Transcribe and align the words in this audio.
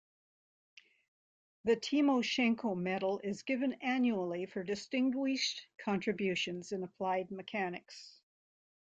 The 1.65 1.75
Timoshenko 1.75 2.75
Medal 2.75 3.19
is 3.23 3.43
given 3.43 3.73
annually 3.81 4.47
for 4.47 4.63
distinguished 4.63 5.67
contributions 5.77 6.71
in 6.71 6.81
applied 6.81 7.29
mechanics. 7.29 8.19